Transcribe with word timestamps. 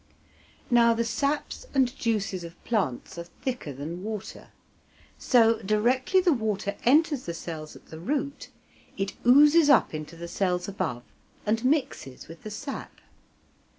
Now, 0.71 0.95
the 0.95 1.03
saps 1.03 1.67
and 1.75 1.95
juices 1.95 2.43
of 2.43 2.63
plants 2.63 3.19
are 3.19 3.23
thicker 3.43 3.71
than 3.71 4.01
water, 4.03 4.47
so, 5.19 5.59
directly 5.61 6.19
the 6.19 6.33
water 6.33 6.75
enters 6.85 7.27
the 7.27 7.35
cells 7.35 7.75
at 7.75 7.85
the 7.89 7.99
root 7.99 8.49
it 8.97 9.13
oozes 9.27 9.69
up 9.69 9.93
into 9.93 10.15
the 10.17 10.27
cells 10.27 10.67
above, 10.67 11.03
and 11.45 11.63
mixes 11.63 12.27
with 12.27 12.41
the 12.41 12.49
sap. 12.49 12.99